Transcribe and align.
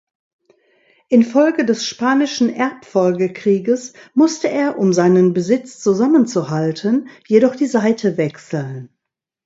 Infolge 1.09 1.63
des 1.63 1.85
Spanischen 1.85 2.49
Erbfolgekrieges 2.49 3.93
musste 4.15 4.49
er, 4.49 4.79
um 4.79 4.93
seinen 4.93 5.33
Besitz 5.35 5.79
zusammenzuhalten, 5.79 7.07
jedoch 7.27 7.55
die 7.55 7.67
Seite 7.67 8.17
wechseln. 8.17 8.89